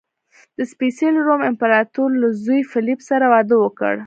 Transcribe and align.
د 0.57 0.59
سپېڅلي 0.71 1.21
روم 1.27 1.41
امپراتور 1.49 2.09
له 2.21 2.27
زوی 2.43 2.61
فلیپ 2.71 2.99
سره 3.09 3.25
واده 3.33 3.55
وکړ. 3.59 3.93